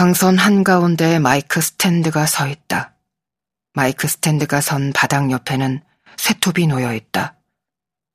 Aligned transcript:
광선 0.00 0.38
한가운데에 0.38 1.18
마이크 1.18 1.60
스탠드가 1.60 2.24
서 2.24 2.48
있다. 2.48 2.94
마이크 3.74 4.08
스탠드가 4.08 4.62
선 4.62 4.94
바닥 4.94 5.30
옆에는 5.30 5.82
쇠톱이 6.16 6.68
놓여 6.68 6.94
있다. 6.94 7.36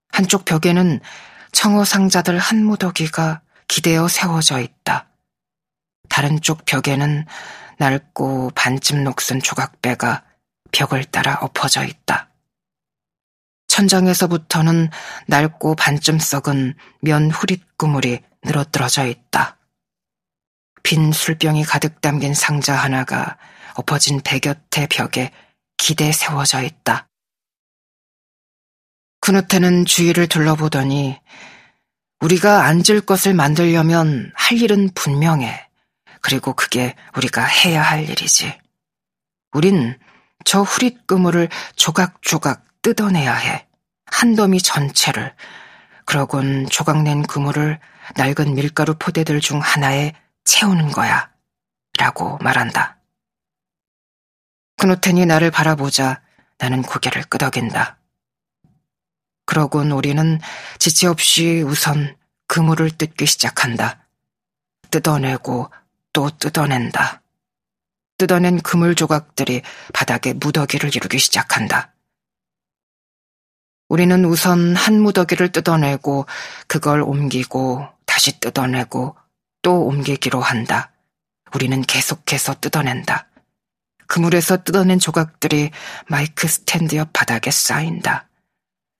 한쪽 0.09 0.45
벽에는 0.45 0.99
청어 1.51 1.85
상자들 1.85 2.39
한 2.39 2.65
무더기가 2.65 3.41
기대어 3.67 4.07
세워져 4.07 4.61
있다. 4.61 5.09
다른 6.09 6.41
쪽 6.41 6.65
벽에는 6.65 7.27
낡고 7.77 8.53
반쯤 8.55 9.03
녹슨 9.03 9.39
조각배가 9.39 10.23
벽을 10.71 11.05
따라 11.05 11.35
엎어져 11.35 11.83
있다. 11.83 12.31
천장에서부터는 13.67 14.89
낡고 15.27 15.75
반쯤 15.75 16.17
썩은 16.17 16.73
면 17.01 17.29
후릿 17.29 17.77
구물이 17.77 18.23
늘어뜨러져 18.43 19.05
있다. 19.05 19.59
빈 20.85 21.11
술병이 21.11 21.63
가득 21.63 21.99
담긴 21.99 22.35
상자 22.35 22.75
하나가 22.75 23.37
엎어진 23.73 24.21
배곁의 24.21 24.87
벽에 24.87 25.31
기대 25.77 26.11
세워져 26.11 26.61
있다. 26.61 27.07
그누테는 29.19 29.85
주위를 29.85 30.27
둘러보더니 30.27 31.19
우리가 32.19 32.65
앉을 32.65 33.01
것을 33.01 33.33
만들려면 33.33 34.31
할 34.35 34.61
일은 34.61 34.91
분명해. 34.93 35.67
그리고 36.21 36.53
그게 36.53 36.93
우리가 37.17 37.43
해야 37.43 37.81
할 37.81 38.07
일이지. 38.07 38.55
우린 39.53 39.97
저 40.43 40.61
후릿 40.61 41.07
그물을 41.07 41.49
조각조각 41.75 42.63
뜯어내야 42.83 43.33
해. 43.33 43.65
한 44.05 44.35
더미 44.35 44.61
전체를. 44.61 45.33
그러곤 46.05 46.67
조각낸 46.69 47.23
그물을 47.23 47.79
낡은 48.17 48.53
밀가루 48.53 48.93
포대들 48.99 49.41
중 49.41 49.59
하나에 49.59 50.13
채우는 50.45 50.91
거야. 50.91 51.31
라고 51.97 52.37
말한다. 52.37 52.97
그노텐이 54.77 55.25
나를 55.25 55.51
바라보자 55.51 56.21
나는 56.57 56.81
고개를 56.81 57.23
끄덕인다. 57.23 57.97
그러곤 59.45 59.91
우리는 59.91 60.39
지체 60.79 61.07
없이 61.07 61.61
우선 61.61 62.17
그물을 62.47 62.89
뜯기 62.91 63.25
시작한다. 63.25 64.07
뜯어내고 64.91 65.69
또 66.13 66.29
뜯어낸다. 66.29 67.21
뜯어낸 68.17 68.61
그물 68.61 68.95
조각들이 68.95 69.61
바닥에 69.93 70.33
무더기를 70.33 70.95
이루기 70.95 71.19
시작한다. 71.19 71.93
우리는 73.87 74.25
우선 74.25 74.75
한 74.75 74.99
무더기를 75.01 75.51
뜯어내고 75.51 76.25
그걸 76.67 77.01
옮기고 77.01 77.87
다시 78.05 78.39
뜯어내고 78.39 79.15
또 79.65 79.87
옮기기로 79.87 80.41
한다. 80.41 80.91
우리는 81.55 81.81
계속해서 81.81 82.59
뜯어낸다. 82.61 83.27
그물에서 84.05 84.63
뜯어낸 84.63 84.99
조각들이 84.99 85.71
마이크 86.07 86.47
스탠드 86.47 86.95
옆 86.97 87.11
바닥에 87.13 87.49
쌓인다. 87.49 88.29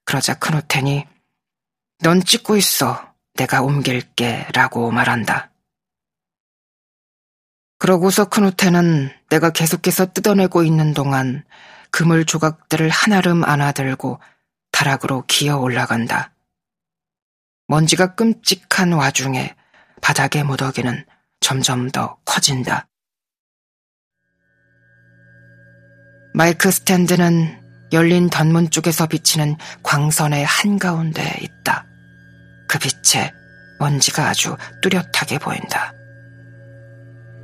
그러자 0.04 0.34
크노텐이 0.34 1.06
넌 2.00 2.20
찍고 2.20 2.56
있어. 2.56 3.14
내가 3.34 3.62
옮길게 3.62 4.48
라고 4.54 4.90
말한다. 4.90 5.52
그러고서 7.78 8.24
크노텐은 8.24 9.12
내가 9.28 9.50
계속해서 9.50 10.14
뜯어내고 10.14 10.64
있는 10.64 10.94
동안 10.94 11.44
그물 11.92 12.24
조각들을 12.24 12.88
하나름 12.88 13.44
안아들고 13.44 14.18
다락으로 14.72 15.22
기어 15.28 15.58
올라간다. 15.58 16.32
먼지가 17.68 18.16
끔찍한 18.16 18.94
와중에 18.94 19.54
바닥의 20.06 20.44
무더기는 20.44 21.04
점점 21.40 21.90
더 21.90 22.16
커진다. 22.24 22.86
마이크 26.32 26.70
스탠드는 26.70 27.88
열린 27.90 28.30
던문 28.30 28.70
쪽에서 28.70 29.06
비치는 29.06 29.56
광선의 29.82 30.44
한가운데에 30.44 31.40
있다. 31.40 31.86
그 32.68 32.78
빛에 32.78 33.34
먼지가 33.80 34.28
아주 34.28 34.56
뚜렷하게 34.80 35.38
보인다. 35.38 35.92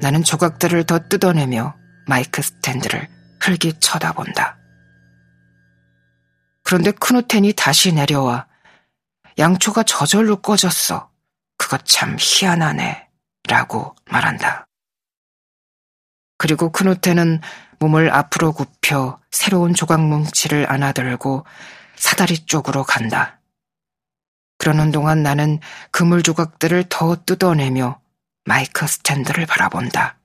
나는 0.00 0.22
조각들을 0.22 0.84
더 0.84 1.00
뜯어내며 1.08 1.74
마이크 2.06 2.42
스탠드를 2.42 3.08
흘기 3.40 3.72
쳐다본다. 3.80 4.56
그런데 6.62 6.92
크누텐이 6.92 7.54
다시 7.54 7.92
내려와 7.92 8.46
양초가 9.36 9.82
저절로 9.82 10.36
꺼졌어. 10.36 11.11
그것 11.72 11.86
참 11.86 12.18
희한하네. 12.20 13.08
라고 13.48 13.96
말한다. 14.04 14.66
그리고 16.36 16.70
크누텐은 16.70 17.40
몸을 17.78 18.12
앞으로 18.12 18.52
굽혀 18.52 19.18
새로운 19.30 19.72
조각 19.72 20.02
뭉치를 20.02 20.70
안아들고 20.70 21.46
사다리 21.96 22.44
쪽으로 22.44 22.84
간다. 22.84 23.40
그러는 24.58 24.92
동안 24.92 25.22
나는 25.22 25.60
그물 25.90 26.22
조각들을 26.22 26.90
더 26.90 27.16
뜯어내며 27.24 28.02
마이크 28.44 28.86
스탠드를 28.86 29.46
바라본다. 29.46 30.18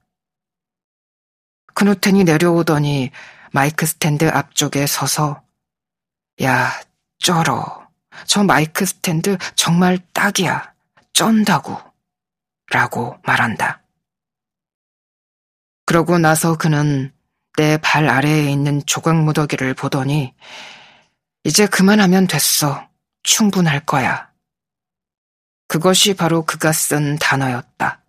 크누텐이 1.75 2.25
내려오더니 2.25 3.11
마이크 3.53 3.85
스탠드 3.85 4.27
앞쪽에 4.27 4.85
서서 4.85 5.41
야, 6.41 6.77
쩔어. 7.19 7.87
저 8.25 8.43
마이크 8.43 8.85
스탠드 8.85 9.37
정말 9.55 9.97
딱이야. 10.11 10.75
쩐다고. 11.17 11.75
라고 12.69 13.17
말한다. 13.25 13.81
그러고 15.87 16.19
나서 16.19 16.55
그는 16.57 17.11
내 17.57 17.79
발 17.79 18.07
아래에 18.07 18.51
있는 18.51 18.85
조각 18.85 19.15
무더기를 19.23 19.73
보더니 19.73 20.35
이제 21.43 21.65
그만하면 21.65 22.27
됐어. 22.27 22.87
충분할 23.23 23.83
거야. 23.83 24.31
그것이 25.67 26.13
바로 26.13 26.45
그가 26.45 26.71
쓴 26.71 27.17
단어였다. 27.17 28.03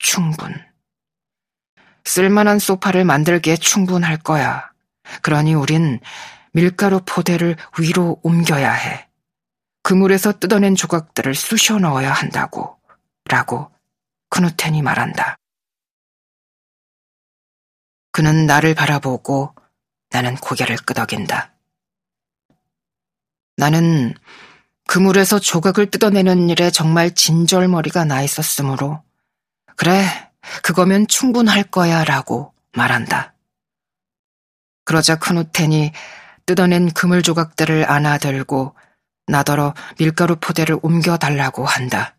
충분. 0.00 0.52
쓸만한 2.04 2.58
소파를 2.58 3.04
만들기에 3.04 3.58
충분할 3.58 4.16
거야. 4.16 4.72
그러니 5.22 5.54
우린 5.54 6.00
밀가루 6.52 7.00
포대를 7.06 7.54
위로 7.78 8.18
옮겨야 8.24 8.72
해. 8.72 9.09
그물에서 9.82 10.38
뜯어낸 10.38 10.74
조각들을 10.74 11.34
쑤셔 11.34 11.78
넣어야 11.78 12.12
한다고. 12.12 12.78
라고 13.24 13.70
크누텐이 14.30 14.82
말한다. 14.82 15.36
그는 18.12 18.46
나를 18.46 18.74
바라보고 18.74 19.54
나는 20.10 20.34
고개를 20.36 20.76
끄덕인다. 20.78 21.52
나는 23.56 24.14
그물에서 24.88 25.38
조각을 25.38 25.90
뜯어내는 25.90 26.50
일에 26.50 26.70
정말 26.70 27.14
진절머리가 27.14 28.04
나 28.04 28.22
있었으므로 28.22 29.02
그래, 29.76 30.04
그거면 30.62 31.06
충분할 31.06 31.62
거야 31.62 32.04
라고 32.04 32.52
말한다. 32.72 33.34
그러자 34.84 35.18
크누텐이 35.18 35.92
뜯어낸 36.46 36.90
그물 36.90 37.22
조각들을 37.22 37.88
안아들고 37.88 38.74
나더러 39.30 39.74
밀가루 39.98 40.36
포대를 40.36 40.78
옮겨달라고 40.82 41.64
한다. 41.64 42.16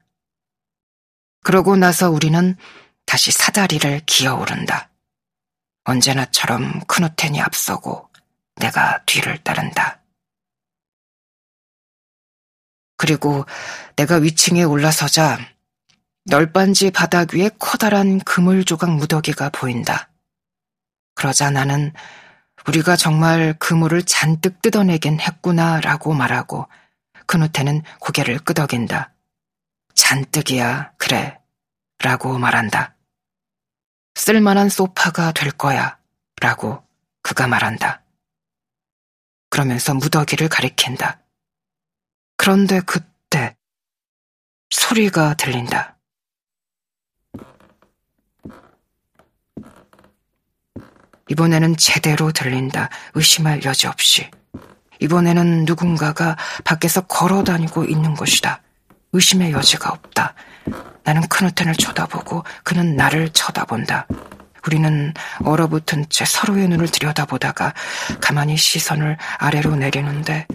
그러고 1.44 1.76
나서 1.76 2.10
우리는 2.10 2.56
다시 3.06 3.32
사다리를 3.32 4.02
기어오른다. 4.06 4.90
언제나처럼 5.84 6.82
크누텐이 6.88 7.42
앞서고 7.42 8.10
내가 8.56 9.04
뒤를 9.06 9.38
따른다. 9.44 10.02
그리고 12.98 13.46
내가 13.96 14.18
위층에 14.18 14.64
올라서자 14.64 15.40
널빤지 16.26 16.92
바닥 16.92 17.34
위에 17.34 17.50
커다란 17.58 18.20
그물 18.20 18.64
조각 18.64 18.92
무더기가 18.92 19.50
보인다. 19.50 20.10
그러자 21.16 21.50
나는 21.50 21.92
우리가 22.68 22.96
정말 22.96 23.56
그물을 23.58 24.04
잔뜩 24.04 24.62
뜯어내긴 24.62 25.20
했구나라고 25.20 26.14
말하고 26.14 26.68
그누테는 27.32 27.82
고개를 28.02 28.40
끄덕인다. 28.40 29.14
잔뜩이야, 29.96 30.92
그래. 30.98 31.40
라고 32.00 32.38
말한다. 32.38 32.98
쓸만한 34.16 34.68
소파가 34.68 35.32
될 35.32 35.52
거야. 35.52 35.98
라고 36.42 36.86
그가 37.22 37.48
말한다. 37.48 38.04
그러면서 39.50 39.94
무더기를 39.94 40.50
가리킨다. 40.50 41.22
그런데 42.36 42.82
그때 42.82 43.56
소리가 44.70 45.36
들린다. 45.36 45.98
이번에는 51.30 51.78
제대로 51.78 52.34
들린다. 52.34 52.90
의심할 53.14 53.64
여지 53.64 53.88
없이. 53.88 54.30
이번에는 55.02 55.66
누군가가 55.66 56.38
밖에서 56.64 57.02
걸어 57.02 57.44
다니고 57.44 57.86
있는 57.86 58.14
것이다. 58.14 58.62
의심의 59.14 59.52
여지가 59.52 59.90
없다. 59.92 60.34
나는 61.04 61.28
크누텐을 61.28 61.76
쳐다보고 61.76 62.44
그는 62.64 62.96
나를 62.96 63.30
쳐다본다. 63.30 64.08
우리는 64.66 65.14
얼어붙은 65.44 66.06
채 66.10 66.24
서로의 66.24 66.68
눈을 66.70 66.88
들여다보다가 66.88 67.74
가만히 68.22 68.56
시선을 68.58 69.18
아래로 69.40 69.76
내리는데 69.76 70.48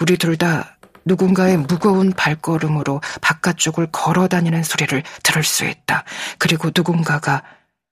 우리 0.00 0.16
둘 0.16 0.36
다 0.36 0.74
누군가의 1.04 1.58
무거운 1.58 2.12
발걸음으로 2.12 3.02
바깥쪽을 3.20 3.88
걸어 3.92 4.26
다니는 4.26 4.62
소리를 4.62 5.02
들을 5.22 5.44
수 5.44 5.66
있다. 5.66 6.04
그리고 6.38 6.70
누군가가 6.74 7.42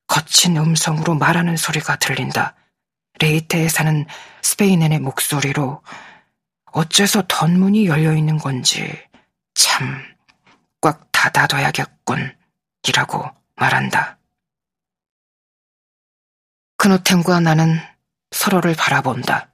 거친 0.07 0.57
음성으로 0.57 1.15
말하는 1.15 1.57
소리가 1.59 1.97
들린다. 1.97 2.55
레이테에 3.23 3.69
사는 3.69 4.07
스페인인의 4.43 4.99
목소리로 5.01 5.83
어째서 6.73 7.25
던문이 7.29 7.87
열려 7.87 8.15
있는 8.15 8.39
건지 8.39 9.01
참 9.55 10.13
꽉 10.83 11.13
닫아둬야겠군 11.13 12.37
이라고 12.89 13.25
말한다. 13.55 14.19
크누텐과 16.77 17.39
나는 17.39 17.79
서로를 18.33 18.75
바라본다. 18.75 19.49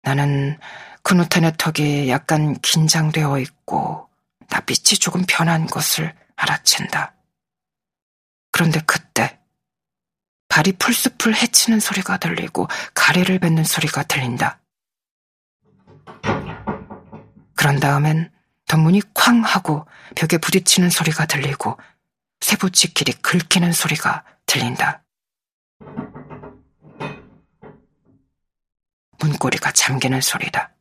나는 0.00 0.58
크누텐의 1.02 1.52
턱이 1.58 2.08
약간 2.08 2.58
긴장되어 2.62 3.38
있고 3.40 4.08
낯빛이 4.48 4.98
조금 4.98 5.24
변한 5.28 5.66
것을 5.66 6.16
알아챈다. 6.36 7.12
그런데 8.50 8.80
그때 8.86 9.38
발이 10.54 10.74
풀숲을 10.74 11.34
헤치는 11.34 11.80
소리가 11.80 12.16
들리고 12.18 12.68
가래를 12.94 13.40
뱉는 13.40 13.64
소리가 13.64 14.04
들린다. 14.04 14.60
그런 17.56 17.80
다음엔 17.80 18.30
덧문이 18.68 19.02
쾅 19.14 19.42
하고 19.42 19.84
벽에 20.14 20.38
부딪히는 20.38 20.90
소리가 20.90 21.26
들리고 21.26 21.76
쇠붙이끼리 22.40 23.14
긁히는 23.14 23.72
소리가 23.72 24.22
들린다. 24.46 25.02
문고리가 29.18 29.72
잠기는 29.72 30.20
소리다. 30.20 30.72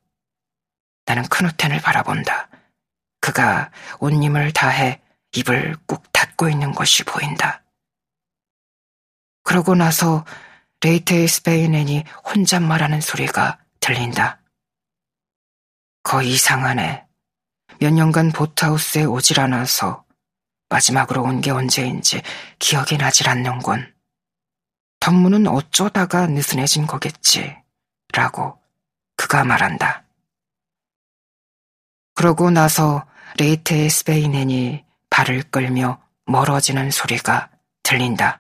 나는 1.08 1.24
크누텐을 1.24 1.82
바라본다. 1.82 2.48
그가 3.22 3.72
온 3.98 4.22
힘을 4.22 4.54
다해 4.54 5.02
입을 5.36 5.78
꾹 5.88 6.04
닫고 6.14 6.50
있는 6.50 6.74
것이 6.74 7.04
보인다. 7.04 7.63
그러고 9.44 9.76
나서 9.76 10.26
레이테의 10.82 11.28
스페인인이 11.28 12.04
혼잣말하는 12.26 13.02
소리가 13.02 13.60
들린다. 13.80 14.40
거의 16.04 16.32
이상하네. 16.32 17.06
몇 17.80 17.94
년간 17.94 18.32
보트하우스에 18.32 19.04
오질 19.04 19.40
않아서 19.40 20.04
마지막으로 20.70 21.22
온 21.24 21.42
게 21.42 21.52
언제인지 21.52 22.22
기억이 22.60 22.98
나질 22.98 23.30
않는군. 23.30 23.94
덕무는 25.00 25.48
어쩌다가 25.48 26.28
느슨해진 26.28 26.88
거겠지. 26.88 27.56
라고 28.14 28.60
그가 29.18 29.44
말한다. 29.44 30.04
그러고 32.16 32.52
나서 32.52 33.06
레이테의 33.40 33.90
스페인인이 33.90 34.86
발을 35.10 35.44
끌며 35.50 36.02
멀어지는 36.26 36.92
소리가 36.92 37.50
들린다. 37.84 38.32